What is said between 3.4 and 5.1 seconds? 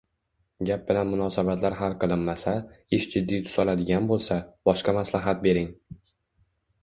tus oladigan bo‘lsa, boshqa